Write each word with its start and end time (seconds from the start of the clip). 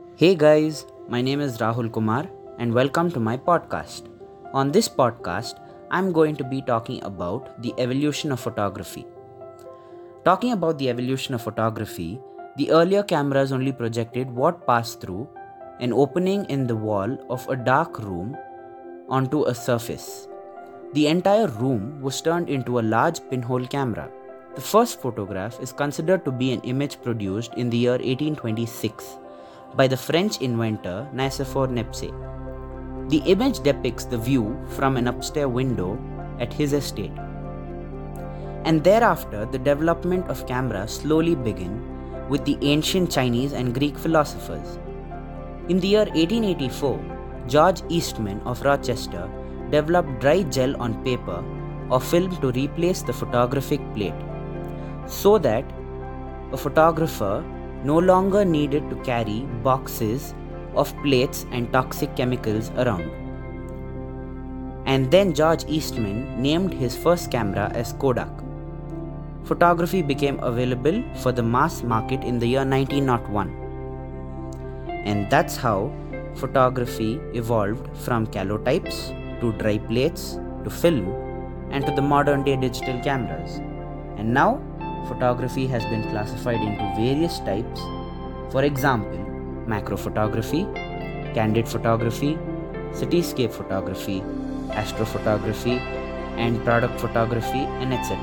Hey 0.00 0.34
guys, 0.34 0.86
my 1.08 1.20
name 1.20 1.40
is 1.40 1.58
Rahul 1.58 1.92
Kumar 1.92 2.26
and 2.58 2.72
welcome 2.72 3.10
to 3.10 3.20
my 3.20 3.36
podcast. 3.36 4.08
On 4.52 4.72
this 4.72 4.88
podcast, 4.88 5.60
I'm 5.90 6.12
going 6.12 6.36
to 6.36 6.44
be 6.44 6.62
talking 6.62 7.02
about 7.04 7.62
the 7.62 7.74
evolution 7.78 8.32
of 8.32 8.40
photography. 8.40 9.06
Talking 10.24 10.52
about 10.52 10.78
the 10.78 10.88
evolution 10.88 11.34
of 11.34 11.42
photography, 11.42 12.20
the 12.56 12.70
earlier 12.70 13.02
cameras 13.02 13.52
only 13.52 13.72
projected 13.72 14.30
what 14.30 14.66
passed 14.66 15.00
through 15.00 15.28
an 15.80 15.92
opening 15.92 16.44
in 16.46 16.66
the 16.66 16.76
wall 16.76 17.18
of 17.28 17.48
a 17.48 17.56
dark 17.56 17.98
room 17.98 18.36
onto 19.08 19.44
a 19.44 19.54
surface. 19.54 20.28
The 20.92 21.06
entire 21.08 21.46
room 21.46 22.00
was 22.00 22.20
turned 22.20 22.48
into 22.48 22.78
a 22.78 22.88
large 22.96 23.20
pinhole 23.30 23.66
camera. 23.66 24.10
The 24.54 24.60
first 24.60 25.00
photograph 25.00 25.60
is 25.60 25.72
considered 25.72 26.24
to 26.24 26.32
be 26.32 26.52
an 26.52 26.60
image 26.62 27.00
produced 27.02 27.54
in 27.54 27.70
the 27.70 27.76
year 27.76 27.98
1826 27.98 29.18
by 29.76 29.86
the 29.86 29.96
French 29.96 30.40
inventor 30.40 31.08
Nicephore 31.14 31.68
Niepce. 31.68 32.10
The 33.10 33.18
image 33.18 33.60
depicts 33.60 34.04
the 34.04 34.18
view 34.18 34.58
from 34.68 34.96
an 34.96 35.08
upstairs 35.08 35.48
window 35.48 35.98
at 36.38 36.52
his 36.52 36.72
estate. 36.72 37.12
And 38.64 38.84
thereafter, 38.84 39.46
the 39.46 39.58
development 39.58 40.28
of 40.28 40.46
camera 40.46 40.86
slowly 40.86 41.34
began 41.34 42.28
with 42.28 42.44
the 42.44 42.58
ancient 42.62 43.10
Chinese 43.10 43.52
and 43.52 43.74
Greek 43.74 43.96
philosophers. 43.96 44.78
In 45.68 45.80
the 45.80 45.88
year 45.88 46.04
1884, 46.04 47.44
George 47.48 47.82
Eastman 47.88 48.40
of 48.44 48.62
Rochester 48.62 49.28
developed 49.70 50.20
dry 50.20 50.42
gel 50.42 50.76
on 50.80 51.02
paper 51.04 51.44
or 51.90 52.00
film 52.00 52.36
to 52.40 52.52
replace 52.52 53.02
the 53.02 53.12
photographic 53.12 53.80
plate 53.94 54.14
so 55.06 55.38
that 55.38 55.64
a 56.52 56.56
photographer 56.56 57.44
no 57.84 57.98
longer 57.98 58.44
needed 58.44 58.88
to 58.90 58.96
carry 58.96 59.40
boxes 59.62 60.34
of 60.74 60.94
plates 61.02 61.46
and 61.50 61.72
toxic 61.72 62.14
chemicals 62.16 62.70
around. 62.76 63.10
And 64.86 65.10
then 65.10 65.34
George 65.34 65.64
Eastman 65.68 66.40
named 66.42 66.74
his 66.74 66.96
first 66.96 67.30
camera 67.30 67.70
as 67.74 67.92
Kodak. 67.94 68.30
Photography 69.44 70.02
became 70.02 70.38
available 70.40 71.02
for 71.16 71.32
the 71.32 71.42
mass 71.42 71.82
market 71.82 72.22
in 72.24 72.38
the 72.38 72.46
year 72.46 72.64
1901. 72.64 73.50
And 75.04 75.30
that's 75.30 75.56
how 75.56 75.92
photography 76.34 77.20
evolved 77.34 77.88
from 77.96 78.26
calotypes 78.26 79.10
to 79.40 79.52
dry 79.54 79.78
plates 79.78 80.38
to 80.64 80.70
film 80.70 81.08
and 81.70 81.86
to 81.86 81.92
the 81.92 82.02
modern 82.02 82.42
day 82.44 82.56
digital 82.56 83.00
cameras. 83.00 83.60
And 84.16 84.34
now 84.34 84.60
photography 85.08 85.66
has 85.66 85.84
been 85.86 86.02
classified 86.10 86.60
into 86.60 86.82
various 86.96 87.38
types. 87.40 87.80
For 88.50 88.64
example, 88.64 89.18
macro 89.66 89.96
photography, 89.96 90.66
candid 91.34 91.68
photography, 91.68 92.38
cityscape 92.92 93.52
photography, 93.52 94.20
astrophotography, 94.70 95.78
and 96.36 96.62
product 96.64 97.00
photography, 97.00 97.64
and 97.82 97.92
etc. 97.92 98.18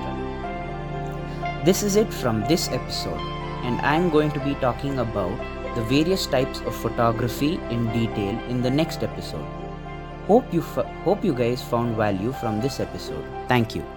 This 1.65 1.83
is 1.83 1.95
it 1.95 2.13
from 2.13 2.41
this 2.47 2.69
episode, 2.69 3.19
and 3.63 3.79
I 3.81 3.95
am 3.95 4.09
going 4.09 4.31
to 4.31 4.39
be 4.39 4.55
talking 4.55 4.99
about 4.99 5.37
the 5.75 5.83
various 5.83 6.25
types 6.25 6.61
of 6.61 6.75
photography 6.75 7.59
in 7.69 7.85
detail 7.91 8.39
in 8.49 8.61
the 8.61 8.69
next 8.69 9.03
episode. 9.03 9.45
Hope 10.27 10.51
you 10.53 10.61
f- 10.61 10.91
hope 11.03 11.23
you 11.23 11.33
guys 11.33 11.61
found 11.61 11.95
value 11.95 12.33
from 12.33 12.59
this 12.61 12.79
episode. 12.79 13.23
Thank 13.47 13.75
you. 13.75 13.96